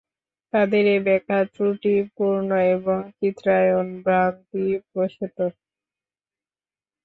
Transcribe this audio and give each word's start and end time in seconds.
তাদের 0.53 0.83
এ 0.87 1.07
ব্যাখ্যা 1.07 1.39
ত্রুটিপূর্ণ 1.53 2.49
এবং 2.75 2.97
এ 3.03 3.19
চিত্রায়ন 3.19 3.87
ভ্রান্তি-প্রসূত। 4.03 5.37